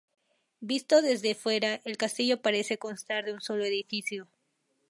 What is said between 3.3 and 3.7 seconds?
un sólo